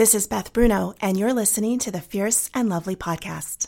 This 0.00 0.14
is 0.14 0.26
Beth 0.26 0.54
Bruno, 0.54 0.94
and 1.02 1.18
you're 1.18 1.34
listening 1.34 1.78
to 1.80 1.90
the 1.90 2.00
Fierce 2.00 2.48
and 2.54 2.70
Lovely 2.70 2.96
podcast. 2.96 3.66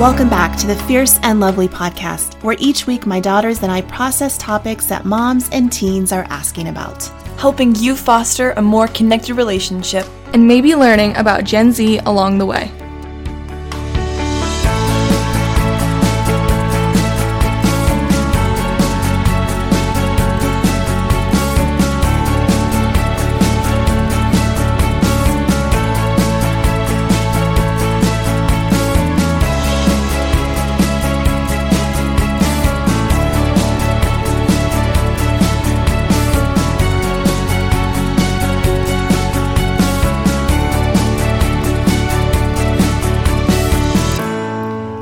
Welcome 0.00 0.30
back 0.30 0.56
to 0.56 0.66
the 0.66 0.76
Fierce 0.84 1.20
and 1.22 1.40
Lovely 1.40 1.68
podcast, 1.68 2.42
where 2.42 2.56
each 2.58 2.86
week 2.86 3.04
my 3.04 3.20
daughters 3.20 3.62
and 3.62 3.70
I 3.70 3.82
process 3.82 4.38
topics 4.38 4.86
that 4.86 5.04
moms 5.04 5.50
and 5.50 5.70
teens 5.70 6.10
are 6.10 6.24
asking 6.30 6.68
about. 6.68 7.04
helping 7.36 7.74
you 7.74 7.94
foster 7.94 8.52
a 8.52 8.62
more 8.62 8.88
connected 8.88 9.34
relationship, 9.34 10.06
and 10.32 10.48
maybe 10.48 10.74
learning 10.74 11.14
about 11.16 11.44
Gen 11.44 11.70
Z 11.70 11.98
along 12.06 12.38
the 12.38 12.46
way. 12.46 12.72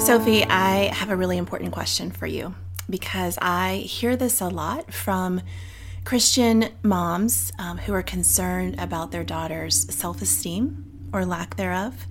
Sophie, 0.08 0.42
I 0.42 0.86
have 0.94 1.10
a 1.10 1.16
really 1.16 1.36
important 1.36 1.70
question 1.70 2.10
for 2.10 2.26
you 2.26 2.54
because 2.88 3.36
I 3.42 3.74
hear 3.74 4.16
this 4.16 4.40
a 4.40 4.48
lot 4.48 4.90
from 4.90 5.42
Christian 6.06 6.70
moms 6.82 7.52
um, 7.58 7.76
who 7.76 7.92
are 7.92 8.02
concerned 8.02 8.76
about 8.78 9.10
their 9.10 9.22
daughter's 9.22 9.94
self 9.94 10.22
esteem 10.22 11.10
or 11.12 11.26
lack 11.26 11.56
thereof. 11.56 12.06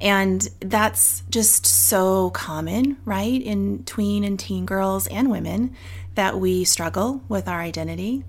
And 0.00 0.48
that's 0.60 1.24
just 1.30 1.66
so 1.66 2.30
common, 2.30 2.98
right, 3.04 3.42
in 3.42 3.82
tween 3.86 4.22
and 4.22 4.38
teen 4.38 4.64
girls 4.64 5.08
and 5.08 5.28
women 5.28 5.74
that 6.14 6.38
we 6.38 6.62
struggle 6.62 7.24
with 7.28 7.48
our 7.48 7.60
identity. 7.60 8.22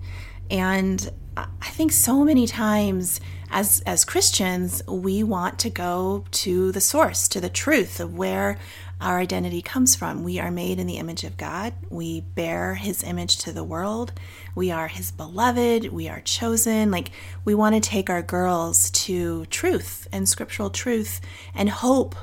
And 0.50 1.08
I 1.36 1.70
think 1.70 1.92
so 1.92 2.24
many 2.24 2.46
times 2.46 3.20
as 3.50 3.80
as 3.86 4.04
Christians, 4.04 4.82
we 4.86 5.22
want 5.22 5.58
to 5.60 5.70
go 5.70 6.24
to 6.30 6.72
the 6.72 6.80
source, 6.80 7.28
to 7.28 7.40
the 7.40 7.48
truth 7.48 8.00
of 8.00 8.16
where 8.16 8.58
our 9.00 9.18
identity 9.18 9.60
comes 9.60 9.94
from. 9.94 10.22
We 10.22 10.38
are 10.38 10.50
made 10.50 10.78
in 10.78 10.86
the 10.86 10.96
image 10.96 11.24
of 11.24 11.36
God. 11.36 11.74
We 11.90 12.20
bear 12.20 12.74
his 12.74 13.02
image 13.02 13.38
to 13.38 13.52
the 13.52 13.64
world. 13.64 14.12
We 14.54 14.70
are 14.70 14.88
his 14.88 15.10
beloved. 15.10 15.92
We 15.92 16.08
are 16.08 16.20
chosen. 16.20 16.90
Like 16.90 17.10
we 17.44 17.54
want 17.54 17.74
to 17.74 17.80
take 17.80 18.08
our 18.08 18.22
girls 18.22 18.90
to 18.90 19.46
truth 19.46 20.08
and 20.12 20.28
scriptural 20.28 20.70
truth 20.70 21.20
and 21.54 21.68
hope 21.68 22.14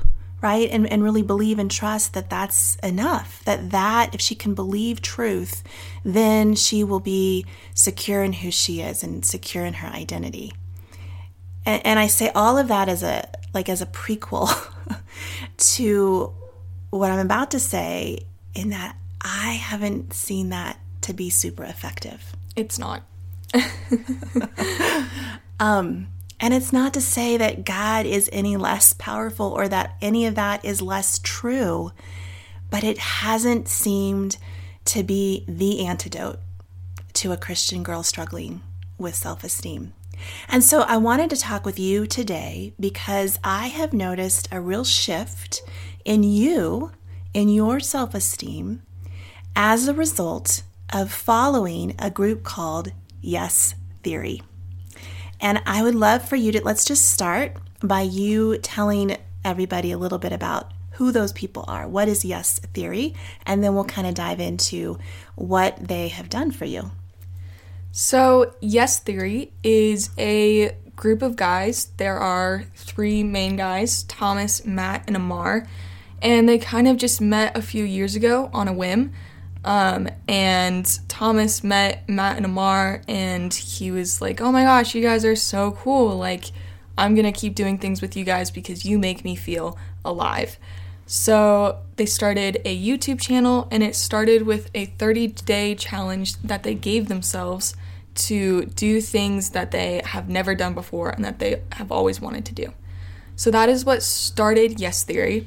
right? 0.42 0.68
And, 0.70 0.90
and 0.90 1.02
really 1.02 1.22
believe 1.22 1.58
and 1.58 1.70
trust 1.70 2.14
that 2.14 2.28
that's 2.28 2.76
enough 2.76 3.42
that 3.44 3.70
that 3.70 4.14
if 4.14 4.20
she 4.20 4.34
can 4.34 4.54
believe 4.54 5.00
truth 5.00 5.62
then 6.04 6.54
she 6.54 6.82
will 6.84 7.00
be 7.00 7.46
secure 7.74 8.22
in 8.22 8.32
who 8.32 8.50
she 8.50 8.80
is 8.80 9.02
and 9.02 9.24
secure 9.24 9.64
in 9.64 9.74
her 9.74 9.88
identity. 9.88 10.52
And, 11.64 11.86
and 11.86 11.98
i 11.98 12.08
say 12.08 12.30
all 12.34 12.58
of 12.58 12.68
that 12.68 12.88
as 12.88 13.02
a 13.02 13.28
like 13.54 13.68
as 13.68 13.80
a 13.80 13.86
prequel 13.86 14.50
to 15.56 16.32
what 16.90 17.10
i'm 17.10 17.20
about 17.20 17.52
to 17.52 17.60
say 17.60 18.26
in 18.54 18.70
that 18.70 18.96
i 19.20 19.52
haven't 19.52 20.12
seen 20.12 20.48
that 20.48 20.78
to 21.02 21.12
be 21.12 21.30
super 21.30 21.64
effective. 21.64 22.34
It's 22.56 22.78
not. 22.78 23.02
Um, 25.62 26.08
and 26.42 26.52
it's 26.52 26.72
not 26.72 26.92
to 26.94 27.00
say 27.00 27.36
that 27.36 27.64
God 27.64 28.04
is 28.04 28.28
any 28.32 28.56
less 28.56 28.92
powerful 28.92 29.46
or 29.46 29.68
that 29.68 29.94
any 30.02 30.26
of 30.26 30.34
that 30.34 30.64
is 30.64 30.82
less 30.82 31.20
true, 31.20 31.92
but 32.68 32.82
it 32.82 32.98
hasn't 32.98 33.68
seemed 33.68 34.38
to 34.86 35.04
be 35.04 35.44
the 35.46 35.86
antidote 35.86 36.40
to 37.12 37.30
a 37.30 37.36
Christian 37.36 37.84
girl 37.84 38.02
struggling 38.02 38.60
with 38.98 39.14
self 39.14 39.44
esteem. 39.44 39.92
And 40.48 40.64
so 40.64 40.82
I 40.82 40.96
wanted 40.96 41.30
to 41.30 41.36
talk 41.36 41.64
with 41.64 41.78
you 41.78 42.08
today 42.08 42.74
because 42.78 43.38
I 43.44 43.68
have 43.68 43.92
noticed 43.92 44.48
a 44.50 44.60
real 44.60 44.84
shift 44.84 45.62
in 46.04 46.24
you, 46.24 46.90
in 47.32 47.48
your 47.50 47.78
self 47.78 48.16
esteem, 48.16 48.82
as 49.54 49.86
a 49.86 49.94
result 49.94 50.64
of 50.92 51.12
following 51.12 51.94
a 52.00 52.10
group 52.10 52.42
called 52.42 52.90
Yes 53.20 53.76
Theory. 54.02 54.42
And 55.42 55.60
I 55.66 55.82
would 55.82 55.96
love 55.96 56.26
for 56.26 56.36
you 56.36 56.52
to 56.52 56.64
let's 56.64 56.84
just 56.84 57.10
start 57.10 57.56
by 57.82 58.02
you 58.02 58.58
telling 58.58 59.16
everybody 59.44 59.90
a 59.90 59.98
little 59.98 60.18
bit 60.18 60.32
about 60.32 60.70
who 60.92 61.10
those 61.10 61.32
people 61.32 61.64
are. 61.66 61.88
What 61.88 62.06
is 62.06 62.24
Yes 62.24 62.60
Theory? 62.60 63.14
And 63.44 63.62
then 63.62 63.74
we'll 63.74 63.84
kind 63.84 64.06
of 64.06 64.14
dive 64.14 64.38
into 64.38 64.98
what 65.34 65.88
they 65.88 66.08
have 66.08 66.28
done 66.28 66.52
for 66.52 66.64
you. 66.64 66.92
So, 67.90 68.54
Yes 68.60 69.00
Theory 69.00 69.52
is 69.64 70.10
a 70.16 70.76
group 70.94 71.22
of 71.22 71.34
guys. 71.34 71.86
There 71.96 72.18
are 72.18 72.64
three 72.76 73.24
main 73.24 73.56
guys 73.56 74.04
Thomas, 74.04 74.64
Matt, 74.64 75.02
and 75.08 75.16
Ammar. 75.16 75.66
And 76.22 76.48
they 76.48 76.58
kind 76.58 76.86
of 76.86 76.98
just 76.98 77.20
met 77.20 77.56
a 77.56 77.62
few 77.62 77.82
years 77.84 78.14
ago 78.14 78.48
on 78.52 78.68
a 78.68 78.72
whim. 78.72 79.12
Um, 79.64 80.08
and 80.26 80.86
Thomas 81.08 81.62
met 81.62 82.08
Matt 82.08 82.36
and 82.36 82.46
Ammar, 82.46 83.02
and 83.06 83.52
he 83.54 83.90
was 83.90 84.20
like, 84.20 84.40
Oh 84.40 84.50
my 84.50 84.64
gosh, 84.64 84.94
you 84.94 85.02
guys 85.02 85.24
are 85.24 85.36
so 85.36 85.72
cool. 85.72 86.16
Like, 86.16 86.46
I'm 86.98 87.14
gonna 87.14 87.32
keep 87.32 87.54
doing 87.54 87.78
things 87.78 88.02
with 88.02 88.16
you 88.16 88.24
guys 88.24 88.50
because 88.50 88.84
you 88.84 88.98
make 88.98 89.24
me 89.24 89.36
feel 89.36 89.78
alive. 90.04 90.58
So 91.06 91.78
they 91.96 92.06
started 92.06 92.60
a 92.64 92.76
YouTube 92.76 93.20
channel, 93.20 93.68
and 93.70 93.82
it 93.82 93.94
started 93.94 94.42
with 94.42 94.70
a 94.74 94.86
30 94.86 95.28
day 95.28 95.74
challenge 95.74 96.36
that 96.42 96.62
they 96.62 96.74
gave 96.74 97.08
themselves 97.08 97.76
to 98.14 98.66
do 98.66 99.00
things 99.00 99.50
that 99.50 99.70
they 99.70 100.02
have 100.04 100.28
never 100.28 100.54
done 100.54 100.74
before 100.74 101.10
and 101.10 101.24
that 101.24 101.38
they 101.38 101.62
have 101.72 101.90
always 101.90 102.20
wanted 102.20 102.44
to 102.46 102.54
do. 102.54 102.72
So 103.36 103.50
that 103.50 103.68
is 103.68 103.84
what 103.84 104.02
started 104.02 104.78
Yes 104.80 105.04
Theory, 105.04 105.46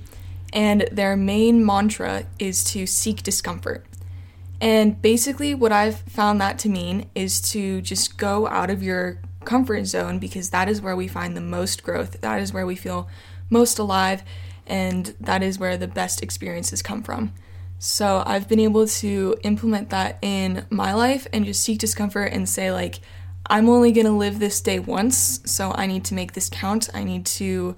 and 0.51 0.87
their 0.91 1.15
main 1.15 1.65
mantra 1.65 2.25
is 2.39 2.63
to 2.65 2.87
seek 2.87 3.21
discomfort. 3.21 3.85
And 4.61 5.01
basically, 5.01 5.53
what 5.53 5.71
I've 5.71 5.99
found 6.01 6.39
that 6.41 6.57
to 6.59 6.69
mean 6.69 7.09
is 7.13 7.41
to 7.51 7.81
just 7.81 8.17
go 8.17 8.47
out 8.47 8.69
of 8.69 8.81
your 8.81 9.19
comfort 9.43 9.85
zone 9.85 10.17
because 10.19 10.49
that 10.49 10.69
is 10.69 10.81
where 10.81 10.95
we 10.95 11.07
find 11.07 11.35
the 11.35 11.41
most 11.41 11.83
growth. 11.83 12.21
That 12.21 12.39
is 12.39 12.53
where 12.53 12.65
we 12.65 12.75
feel 12.75 13.07
most 13.49 13.77
alive, 13.79 14.23
and 14.65 15.13
that 15.19 15.43
is 15.43 15.59
where 15.59 15.77
the 15.77 15.87
best 15.87 16.23
experiences 16.23 16.81
come 16.81 17.03
from. 17.03 17.33
So 17.77 18.23
I've 18.25 18.47
been 18.47 18.59
able 18.59 18.87
to 18.87 19.35
implement 19.43 19.89
that 19.89 20.17
in 20.21 20.65
my 20.69 20.93
life 20.93 21.27
and 21.31 21.45
just 21.45 21.63
seek 21.63 21.79
discomfort 21.79 22.31
and 22.31 22.47
say, 22.47 22.71
like, 22.71 22.99
I'm 23.47 23.69
only 23.69 23.91
gonna 23.91 24.17
live 24.17 24.39
this 24.39 24.61
day 24.61 24.79
once, 24.79 25.41
so 25.45 25.71
I 25.75 25.85
need 25.85 26.05
to 26.05 26.15
make 26.15 26.33
this 26.33 26.49
count. 26.49 26.89
I 26.93 27.03
need 27.03 27.25
to 27.27 27.75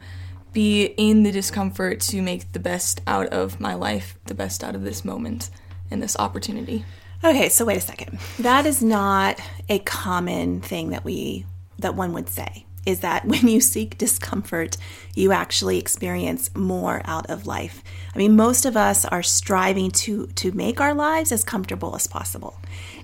be 0.53 0.85
in 0.97 1.23
the 1.23 1.31
discomfort 1.31 1.99
to 2.01 2.21
make 2.21 2.53
the 2.53 2.59
best 2.59 3.01
out 3.05 3.27
of 3.27 3.59
my 3.59 3.73
life, 3.73 4.17
the 4.25 4.33
best 4.33 4.63
out 4.63 4.75
of 4.75 4.83
this 4.83 5.03
moment 5.03 5.49
and 5.89 6.01
this 6.01 6.15
opportunity. 6.17 6.85
Okay, 7.23 7.49
so 7.49 7.65
wait 7.65 7.77
a 7.77 7.81
second. 7.81 8.19
That 8.39 8.65
is 8.65 8.83
not 8.83 9.39
a 9.69 9.79
common 9.79 10.61
thing 10.61 10.89
that 10.89 11.03
we 11.03 11.45
that 11.79 11.95
one 11.95 12.13
would 12.13 12.29
say. 12.29 12.65
Is 12.85 13.01
that 13.01 13.25
when 13.31 13.47
you 13.47 13.59
seek 13.59 13.97
discomfort, 13.97 14.77
you 15.15 15.31
actually 15.31 15.77
experience 15.77 16.53
more 16.55 17.01
out 17.05 17.29
of 17.29 17.47
life. 17.47 17.83
I 18.13 18.17
mean, 18.17 18.35
most 18.35 18.65
of 18.65 18.77
us 18.77 19.03
are 19.05 19.23
striving 19.23 19.91
to 19.91 20.27
to 20.27 20.51
make 20.51 20.79
our 20.79 20.93
lives 20.93 21.31
as 21.31 21.43
comfortable 21.43 21.95
as 21.95 22.07
possible 22.07 22.59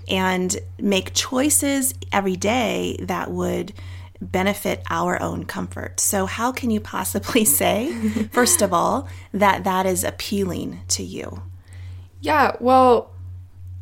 and 0.08 0.56
make 0.78 1.14
choices 1.14 1.94
every 2.12 2.36
day 2.36 2.96
that 3.00 3.30
would 3.30 3.72
benefit 4.20 4.82
our 4.90 5.20
own 5.20 5.44
comfort. 5.44 6.00
So 6.00 6.26
how 6.26 6.52
can 6.52 6.70
you 6.70 6.80
possibly 6.80 7.44
say 7.60 7.92
first 8.30 8.62
of 8.62 8.72
all 8.72 9.08
that 9.32 9.64
that 9.64 9.86
is 9.86 10.04
appealing 10.04 10.80
to 10.88 11.02
you? 11.02 11.42
Yeah, 12.24 12.56
well, 12.58 13.12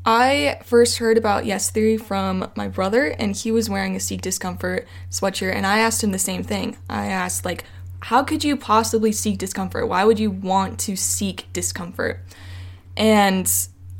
I 0.04 0.58
first 0.64 0.98
heard 0.98 1.16
about 1.16 1.46
Yes 1.46 1.70
Theory 1.70 1.96
from 1.96 2.50
my 2.56 2.66
brother, 2.66 3.06
and 3.06 3.36
he 3.36 3.52
was 3.52 3.70
wearing 3.70 3.94
a 3.94 4.00
Seek 4.00 4.20
Discomfort 4.20 4.88
sweatshirt, 5.12 5.54
and 5.54 5.64
I 5.64 5.78
asked 5.78 6.02
him 6.02 6.10
the 6.10 6.18
same 6.18 6.42
thing. 6.42 6.76
I 6.90 7.06
asked, 7.06 7.44
like, 7.44 7.62
how 8.00 8.24
could 8.24 8.42
you 8.42 8.56
possibly 8.56 9.12
seek 9.12 9.38
discomfort? 9.38 9.86
Why 9.86 10.02
would 10.02 10.18
you 10.18 10.32
want 10.32 10.80
to 10.80 10.96
seek 10.96 11.46
discomfort? 11.52 12.18
And 12.96 13.48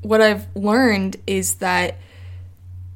what 0.00 0.20
I've 0.20 0.48
learned 0.56 1.18
is 1.24 1.54
that 1.56 1.98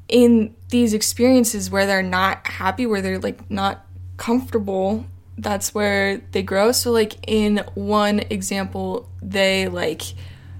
in 0.08 0.52
these 0.70 0.94
experiences 0.94 1.70
where 1.70 1.86
they're 1.86 2.02
not 2.02 2.44
happy, 2.44 2.86
where 2.86 3.00
they're 3.00 3.20
like 3.20 3.48
not 3.48 3.86
comfortable, 4.16 5.06
that's 5.38 5.72
where 5.72 6.16
they 6.32 6.42
grow. 6.42 6.72
So 6.72 6.90
like 6.90 7.14
in 7.28 7.58
one 7.74 8.18
example, 8.30 9.08
they 9.22 9.68
like 9.68 10.02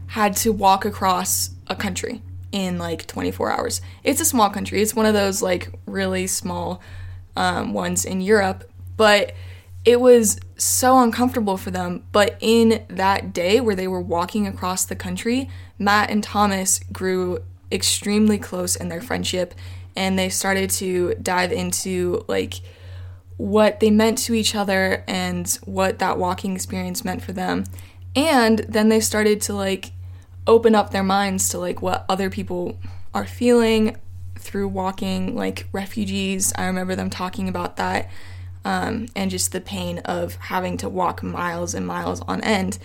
had 0.08 0.36
to 0.36 0.52
walk 0.52 0.84
across 0.84 1.50
a 1.66 1.76
country 1.76 2.22
in 2.52 2.78
like 2.78 3.06
24 3.06 3.50
hours. 3.50 3.80
It's 4.04 4.20
a 4.20 4.24
small 4.24 4.50
country. 4.50 4.80
It's 4.80 4.94
one 4.94 5.06
of 5.06 5.14
those 5.14 5.42
like 5.42 5.72
really 5.86 6.26
small 6.26 6.80
um, 7.36 7.72
ones 7.72 8.04
in 8.04 8.20
Europe, 8.20 8.70
but 8.96 9.34
it 9.84 10.00
was 10.00 10.40
so 10.56 10.98
uncomfortable 11.00 11.56
for 11.56 11.70
them. 11.70 12.04
But 12.12 12.36
in 12.40 12.84
that 12.88 13.32
day 13.32 13.60
where 13.60 13.74
they 13.74 13.88
were 13.88 14.00
walking 14.00 14.46
across 14.46 14.84
the 14.84 14.96
country, 14.96 15.48
Matt 15.78 16.10
and 16.10 16.22
Thomas 16.22 16.80
grew 16.92 17.38
extremely 17.70 18.38
close 18.38 18.76
in 18.76 18.88
their 18.88 19.00
friendship 19.00 19.54
and 19.96 20.18
they 20.18 20.28
started 20.28 20.70
to 20.70 21.14
dive 21.14 21.52
into 21.52 22.24
like 22.28 22.54
what 23.36 23.80
they 23.80 23.90
meant 23.90 24.18
to 24.18 24.34
each 24.34 24.54
other 24.54 25.04
and 25.06 25.58
what 25.64 25.98
that 25.98 26.18
walking 26.18 26.54
experience 26.54 27.04
meant 27.04 27.22
for 27.22 27.32
them. 27.32 27.64
And 28.14 28.60
then 28.60 28.88
they 28.88 29.00
started 29.00 29.40
to 29.42 29.54
like 29.54 29.92
open 30.46 30.74
up 30.74 30.90
their 30.90 31.02
minds 31.02 31.48
to 31.50 31.58
like 31.58 31.82
what 31.82 32.04
other 32.08 32.30
people 32.30 32.78
are 33.14 33.26
feeling 33.26 33.96
through 34.38 34.68
walking, 34.68 35.34
like 35.34 35.66
refugees. 35.72 36.52
I 36.56 36.66
remember 36.66 36.94
them 36.94 37.10
talking 37.10 37.48
about 37.48 37.76
that 37.76 38.08
um, 38.64 39.06
and 39.14 39.30
just 39.30 39.52
the 39.52 39.60
pain 39.60 39.98
of 40.00 40.34
having 40.36 40.76
to 40.78 40.88
walk 40.88 41.22
miles 41.22 41.74
and 41.74 41.86
miles 41.86 42.20
on 42.22 42.40
end. 42.42 42.78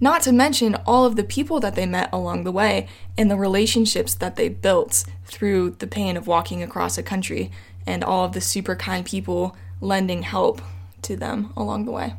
Not 0.00 0.22
to 0.22 0.32
mention 0.32 0.76
all 0.86 1.04
of 1.04 1.16
the 1.16 1.24
people 1.24 1.60
that 1.60 1.74
they 1.74 1.84
met 1.84 2.08
along 2.12 2.44
the 2.44 2.52
way 2.52 2.88
and 3.18 3.30
the 3.30 3.36
relationships 3.36 4.14
that 4.14 4.36
they 4.36 4.48
built 4.48 5.04
through 5.26 5.70
the 5.78 5.86
pain 5.86 6.16
of 6.16 6.26
walking 6.26 6.62
across 6.62 6.96
a 6.96 7.02
country 7.02 7.50
and 7.86 8.02
all 8.02 8.24
of 8.24 8.32
the 8.32 8.40
super 8.40 8.74
kind 8.74 9.04
people 9.04 9.56
lending 9.80 10.22
help 10.22 10.62
to 11.02 11.16
them 11.16 11.52
along 11.56 11.84
the 11.84 11.92
way. 11.92 12.14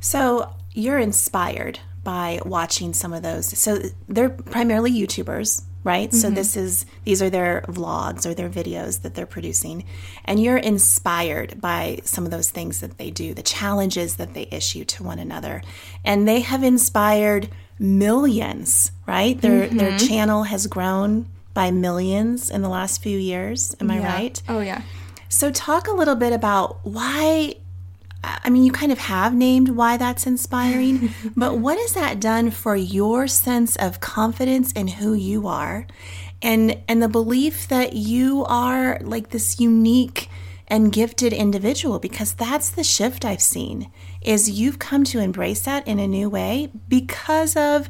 So 0.00 0.54
you're 0.72 0.98
inspired 0.98 1.80
by 2.06 2.38
watching 2.44 2.94
some 2.94 3.12
of 3.12 3.24
those. 3.24 3.58
So 3.58 3.80
they're 4.06 4.30
primarily 4.30 4.92
YouTubers, 4.92 5.64
right? 5.82 6.08
Mm-hmm. 6.08 6.18
So 6.18 6.30
this 6.30 6.56
is 6.56 6.86
these 7.02 7.20
are 7.20 7.28
their 7.28 7.62
vlogs 7.66 8.24
or 8.24 8.32
their 8.32 8.48
videos 8.48 9.02
that 9.02 9.16
they're 9.16 9.26
producing 9.26 9.84
and 10.24 10.40
you're 10.40 10.56
inspired 10.56 11.60
by 11.60 11.98
some 12.04 12.24
of 12.24 12.30
those 12.30 12.48
things 12.48 12.78
that 12.78 12.96
they 12.96 13.10
do, 13.10 13.34
the 13.34 13.42
challenges 13.42 14.16
that 14.18 14.34
they 14.34 14.46
issue 14.52 14.84
to 14.84 15.02
one 15.02 15.18
another. 15.18 15.62
And 16.04 16.28
they 16.28 16.40
have 16.40 16.62
inspired 16.62 17.48
millions, 17.80 18.92
right? 19.04 19.40
Their 19.40 19.66
mm-hmm. 19.66 19.76
their 19.76 19.98
channel 19.98 20.44
has 20.44 20.68
grown 20.68 21.26
by 21.54 21.72
millions 21.72 22.52
in 22.52 22.62
the 22.62 22.68
last 22.68 23.02
few 23.02 23.18
years. 23.18 23.74
Am 23.80 23.90
I 23.90 23.98
right? 23.98 24.40
Oh 24.48 24.60
yeah. 24.60 24.82
So 25.28 25.50
talk 25.50 25.88
a 25.88 25.92
little 25.92 26.14
bit 26.14 26.32
about 26.32 26.78
why 26.84 27.56
I 28.24 28.50
mean, 28.50 28.64
you 28.64 28.72
kind 28.72 28.90
of 28.90 28.98
have 28.98 29.34
named 29.34 29.68
why 29.68 29.96
that's 29.96 30.26
inspiring, 30.26 31.10
but 31.36 31.58
what 31.58 31.78
has 31.78 31.92
that 31.92 32.18
done 32.18 32.50
for 32.50 32.74
your 32.74 33.28
sense 33.28 33.76
of 33.76 34.00
confidence 34.00 34.72
in 34.72 34.88
who 34.88 35.14
you 35.14 35.46
are 35.46 35.86
and 36.42 36.78
and 36.88 37.02
the 37.02 37.08
belief 37.08 37.68
that 37.68 37.94
you 37.94 38.44
are 38.44 38.98
like 39.02 39.30
this 39.30 39.58
unique 39.58 40.28
and 40.68 40.92
gifted 40.92 41.32
individual 41.32 41.98
because 41.98 42.34
that's 42.34 42.70
the 42.70 42.84
shift 42.84 43.24
I've 43.24 43.40
seen 43.40 43.90
is 44.20 44.50
you've 44.50 44.78
come 44.78 45.04
to 45.04 45.20
embrace 45.20 45.62
that 45.62 45.86
in 45.86 45.98
a 45.98 46.08
new 46.08 46.28
way 46.28 46.70
because 46.88 47.56
of 47.56 47.88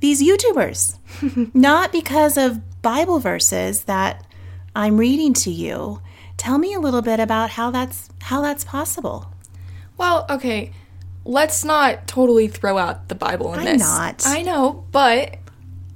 these 0.00 0.22
YouTubers, 0.22 0.98
not 1.54 1.92
because 1.92 2.36
of 2.36 2.82
Bible 2.82 3.18
verses 3.18 3.84
that 3.84 4.26
I'm 4.74 4.98
reading 4.98 5.32
to 5.34 5.50
you. 5.50 6.02
Tell 6.36 6.58
me 6.58 6.74
a 6.74 6.80
little 6.80 7.02
bit 7.02 7.20
about 7.20 7.50
how 7.50 7.70
that's 7.70 8.10
how 8.20 8.42
that's 8.42 8.64
possible. 8.64 9.31
Well, 9.96 10.26
okay, 10.28 10.72
let's 11.24 11.64
not 11.64 12.06
totally 12.06 12.48
throw 12.48 12.78
out 12.78 13.08
the 13.08 13.14
Bible 13.14 13.52
in 13.54 13.60
I'm 13.60 13.64
this. 13.64 13.80
not. 13.80 14.22
I 14.26 14.42
know, 14.42 14.84
but 14.90 15.36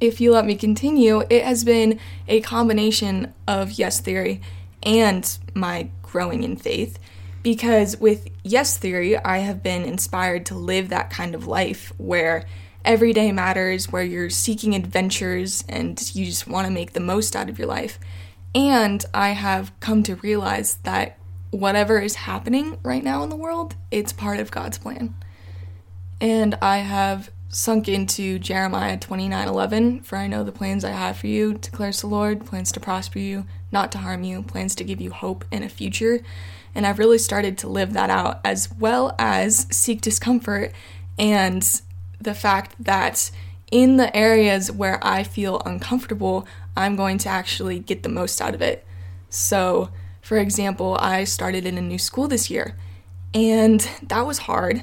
if 0.01 0.21
you 0.21 0.33
let 0.33 0.45
me 0.45 0.55
continue, 0.57 1.23
it 1.31 1.45
has 1.45 1.65
been 1.65 1.99
a 2.29 2.41
combination 2.41 3.33
of 3.49 3.73
yes 3.73 4.01
theory 4.01 4.41
and 4.83 5.39
my 5.55 5.89
growing 6.03 6.43
in 6.43 6.57
faith. 6.57 6.99
Because 7.43 7.97
with 7.99 8.29
yes 8.43 8.77
theory, 8.77 9.17
I 9.17 9.39
have 9.39 9.63
been 9.63 9.85
inspired 9.85 10.47
to 10.47 10.55
live 10.55 10.89
that 10.89 11.11
kind 11.11 11.35
of 11.35 11.47
life 11.47 11.93
where 11.97 12.45
every 12.85 13.13
day 13.13 13.33
matters, 13.33 13.91
where 13.91 14.03
you're 14.03 14.31
seeking 14.31 14.75
adventures 14.75 15.65
and 15.69 16.15
you 16.15 16.25
just 16.25 16.47
want 16.47 16.67
to 16.67 16.73
make 16.73 16.93
the 16.93 17.01
most 17.01 17.37
out 17.37 17.49
of 17.49 17.59
your 17.59 17.69
life. 17.69 17.99
And 18.55 19.05
I 19.13 19.31
have 19.31 19.79
come 19.81 20.03
to 20.05 20.17
realize 20.17 20.77
that 20.85 21.19
whatever 21.51 21.99
is 21.99 22.17
happening 22.17 22.79
right 22.83 23.03
now 23.03 23.23
in 23.23 23.31
the 23.31 23.37
world, 23.37 23.75
it's 23.91 24.13
part 24.13 24.41
of 24.41 24.51
God's 24.51 24.79
plan. 24.79 25.15
And 26.21 26.57
I 26.63 26.79
have 26.79 27.31
sunk 27.49 27.89
into 27.89 28.39
Jeremiah 28.39 28.99
29:11, 28.99 30.03
for 30.03 30.17
I 30.17 30.27
know 30.27 30.45
the 30.45 30.53
plans 30.53 30.85
I 30.85 30.91
have 30.91 31.17
for 31.17 31.27
you, 31.27 31.55
declares 31.55 32.01
the 32.01 32.07
Lord, 32.07 32.45
plans 32.45 32.73
to 32.73 32.81
prosper 32.81 33.19
you, 33.19 33.47
not 33.73 33.93
to 33.93 33.99
harm 33.99 34.25
you, 34.25 34.43
plans 34.43 34.75
to 34.77 34.85
give 34.85 35.01
you 35.01 35.11
hope 35.11 35.45
and 35.53 35.65
a 35.65 35.69
future. 35.69 36.21
And 36.75 36.87
I've 36.87 36.99
really 36.99 37.19
started 37.19 37.57
to 37.59 37.69
live 37.69 37.93
that 37.95 38.11
out 38.11 38.41
as 38.45 38.69
well 38.79 39.15
as 39.19 39.67
seek 39.71 40.01
discomfort 40.01 40.73
and 41.19 41.81
the 42.21 42.35
fact 42.35 42.75
that 42.79 43.31
in 43.71 43.97
the 43.97 44.15
areas 44.15 44.71
where 44.71 44.99
I 45.03 45.23
feel 45.23 45.63
uncomfortable, 45.65 46.47
I'm 46.77 46.97
going 46.97 47.19
to 47.19 47.29
actually 47.29 47.79
get 47.79 48.03
the 48.03 48.09
most 48.09 48.41
out 48.41 48.55
of 48.55 48.63
it. 48.63 48.87
So, 49.31 49.91
for 50.27 50.39
example, 50.39 50.97
I 50.99 51.23
started 51.23 51.67
in 51.67 51.79
a 51.79 51.81
new 51.81 52.01
school 52.01 52.27
this 52.27 52.51
year, 52.51 52.75
and 53.33 53.89
that 54.03 54.27
was 54.27 54.39
hard. 54.39 54.83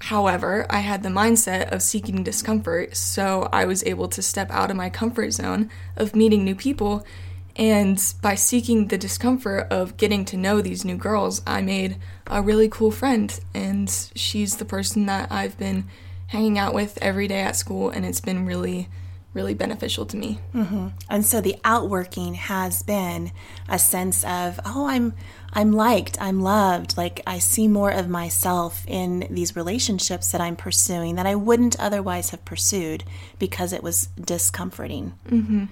However, 0.00 0.66
I 0.68 0.80
had 0.80 1.02
the 1.02 1.08
mindset 1.08 1.72
of 1.72 1.80
seeking 1.80 2.22
discomfort, 2.22 2.94
so 2.94 3.48
I 3.54 3.64
was 3.64 3.82
able 3.84 4.06
to 4.08 4.20
step 4.20 4.50
out 4.50 4.70
of 4.70 4.76
my 4.76 4.90
comfort 4.90 5.32
zone 5.32 5.70
of 5.96 6.14
meeting 6.14 6.44
new 6.44 6.54
people. 6.54 7.06
And 7.56 8.04
by 8.20 8.34
seeking 8.34 8.88
the 8.88 8.98
discomfort 8.98 9.66
of 9.70 9.96
getting 9.96 10.26
to 10.26 10.36
know 10.36 10.60
these 10.60 10.84
new 10.84 10.98
girls, 10.98 11.40
I 11.46 11.62
made 11.62 11.96
a 12.26 12.42
really 12.42 12.68
cool 12.68 12.90
friend. 12.90 13.40
And 13.54 13.88
she's 14.14 14.58
the 14.58 14.66
person 14.66 15.06
that 15.06 15.32
I've 15.32 15.56
been 15.56 15.86
hanging 16.26 16.58
out 16.58 16.74
with 16.74 16.98
every 17.00 17.28
day 17.28 17.40
at 17.40 17.56
school, 17.56 17.88
and 17.88 18.04
it's 18.04 18.20
been 18.20 18.44
really 18.44 18.90
really 19.34 19.54
beneficial 19.54 20.04
to 20.06 20.16
me. 20.16 20.38
Mm-hmm. 20.54 20.88
And 21.08 21.24
so 21.24 21.40
the 21.40 21.56
outworking 21.64 22.34
has 22.34 22.82
been 22.82 23.32
a 23.68 23.78
sense 23.78 24.24
of, 24.24 24.60
oh, 24.64 24.86
I'm 24.86 25.14
I'm 25.54 25.72
liked, 25.72 26.20
I'm 26.20 26.40
loved, 26.40 26.96
like 26.96 27.20
I 27.26 27.38
see 27.38 27.68
more 27.68 27.90
of 27.90 28.08
myself 28.08 28.84
in 28.88 29.26
these 29.30 29.54
relationships 29.54 30.32
that 30.32 30.40
I'm 30.40 30.56
pursuing 30.56 31.16
that 31.16 31.26
I 31.26 31.34
wouldn't 31.34 31.78
otherwise 31.78 32.30
have 32.30 32.42
pursued 32.46 33.04
because 33.38 33.74
it 33.74 33.82
was 33.82 34.06
discomforting. 34.18 35.12
Mm-hmm. 35.28 35.64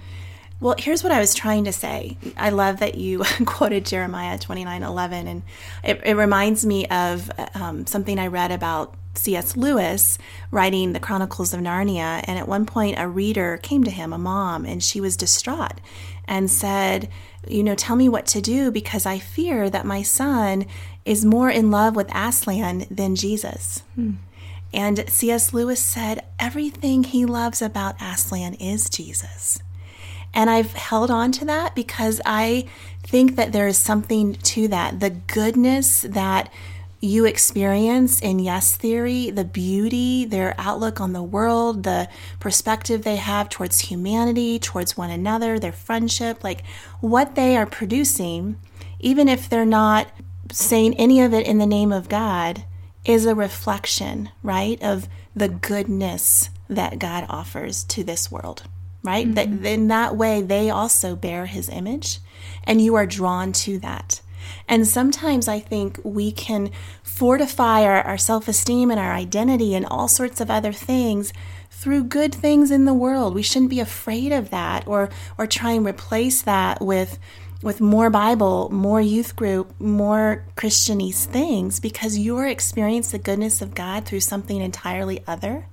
Well, 0.59 0.75
here's 0.77 1.01
what 1.01 1.11
I 1.11 1.19
was 1.19 1.33
trying 1.33 1.63
to 1.65 1.73
say. 1.73 2.17
I 2.37 2.51
love 2.51 2.79
that 2.81 2.93
you 2.93 3.23
quoted 3.47 3.87
Jeremiah 3.87 4.37
29 4.37 4.83
11, 4.83 5.27
and 5.27 5.41
it, 5.83 5.99
it 6.05 6.15
reminds 6.15 6.63
me 6.63 6.85
of 6.85 7.31
um, 7.55 7.87
something 7.87 8.19
I 8.19 8.27
read 8.27 8.51
about 8.51 8.93
C.S. 9.13 9.57
Lewis 9.57 10.17
writing 10.51 10.93
the 10.93 10.99
Chronicles 10.99 11.53
of 11.53 11.59
Narnia. 11.59 12.23
And 12.25 12.39
at 12.39 12.47
one 12.47 12.65
point, 12.65 12.99
a 12.99 13.07
reader 13.07 13.57
came 13.61 13.83
to 13.83 13.91
him, 13.91 14.13
a 14.13 14.17
mom, 14.17 14.65
and 14.65 14.81
she 14.81 15.01
was 15.01 15.17
distraught 15.17 15.79
and 16.27 16.49
said, 16.49 17.09
You 17.47 17.63
know, 17.63 17.75
tell 17.75 17.95
me 17.95 18.09
what 18.09 18.25
to 18.27 18.41
do 18.41 18.71
because 18.71 19.05
I 19.05 19.19
fear 19.19 19.69
that 19.69 19.85
my 19.85 20.01
son 20.01 20.65
is 21.05 21.25
more 21.25 21.49
in 21.49 21.71
love 21.71 21.95
with 21.95 22.13
Aslan 22.13 22.85
than 22.89 23.15
Jesus. 23.15 23.83
Hmm. 23.95 24.11
And 24.73 25.09
C.S. 25.09 25.53
Lewis 25.53 25.81
said, 25.81 26.25
Everything 26.39 27.03
he 27.03 27.25
loves 27.25 27.61
about 27.61 28.01
Aslan 28.01 28.53
is 28.55 28.89
Jesus. 28.89 29.61
And 30.33 30.49
I've 30.49 30.73
held 30.73 31.11
on 31.11 31.31
to 31.33 31.45
that 31.45 31.75
because 31.75 32.21
I 32.25 32.69
think 33.03 33.35
that 33.35 33.51
there 33.51 33.67
is 33.67 33.77
something 33.77 34.35
to 34.35 34.67
that. 34.69 34.99
The 35.01 35.09
goodness 35.09 36.01
that 36.01 36.51
you 37.01 37.25
experience 37.25 38.21
in 38.21 38.37
Yes 38.37 38.77
Theory, 38.77 39.31
the 39.31 39.43
beauty, 39.43 40.23
their 40.23 40.53
outlook 40.59 41.01
on 41.01 41.13
the 41.13 41.23
world, 41.23 41.83
the 41.83 42.07
perspective 42.39 43.03
they 43.03 43.15
have 43.15 43.49
towards 43.49 43.79
humanity, 43.79 44.59
towards 44.59 44.95
one 44.95 45.09
another, 45.09 45.57
their 45.57 45.71
friendship, 45.71 46.43
like 46.43 46.63
what 46.99 47.33
they 47.33 47.57
are 47.57 47.65
producing, 47.65 48.59
even 48.99 49.27
if 49.27 49.49
they're 49.49 49.65
not 49.65 50.07
saying 50.51 50.93
any 50.95 51.21
of 51.21 51.33
it 51.33 51.47
in 51.47 51.57
the 51.57 51.65
name 51.65 51.91
of 51.91 52.07
God, 52.07 52.65
is 53.03 53.25
a 53.25 53.33
reflection, 53.33 54.29
right, 54.43 54.81
of 54.83 55.09
the 55.35 55.49
goodness 55.49 56.51
that 56.69 56.99
God 56.99 57.25
offers 57.29 57.83
to 57.85 58.03
this 58.03 58.31
world, 58.31 58.63
right? 59.03 59.25
Mm-hmm. 59.25 59.63
That 59.63 59.71
in 59.71 59.87
that 59.87 60.15
way 60.15 60.41
they 60.41 60.69
also 60.69 61.15
bear 61.15 61.47
his 61.47 61.67
image 61.67 62.19
and 62.63 62.79
you 62.79 62.93
are 62.93 63.07
drawn 63.07 63.53
to 63.53 63.79
that. 63.79 64.21
And 64.67 64.87
sometimes 64.87 65.47
I 65.47 65.59
think 65.59 65.99
we 66.03 66.31
can 66.31 66.71
fortify 67.03 67.83
our, 67.83 68.01
our 68.01 68.17
self 68.17 68.47
esteem 68.47 68.91
and 68.91 68.99
our 68.99 69.13
identity 69.13 69.75
and 69.75 69.85
all 69.85 70.07
sorts 70.07 70.41
of 70.41 70.49
other 70.49 70.73
things 70.73 71.33
through 71.69 72.03
good 72.03 72.33
things 72.33 72.71
in 72.71 72.85
the 72.85 72.93
world. 72.93 73.33
We 73.33 73.41
shouldn't 73.41 73.69
be 73.69 73.79
afraid 73.79 74.31
of 74.31 74.49
that 74.51 74.87
or, 74.87 75.09
or 75.37 75.47
try 75.47 75.71
and 75.71 75.85
replace 75.85 76.41
that 76.43 76.81
with 76.81 77.17
with 77.61 77.79
more 77.79 78.09
Bible, 78.09 78.69
more 78.71 78.99
youth 78.99 79.35
group, 79.35 79.79
more 79.79 80.45
Christianese 80.55 81.25
things 81.25 81.79
because 81.79 82.17
you're 82.17 82.47
experiencing 82.47 83.19
the 83.19 83.23
goodness 83.23 83.61
of 83.61 83.75
God 83.75 84.05
through 84.05 84.21
something 84.21 84.59
entirely 84.59 85.23
other. 85.27 85.67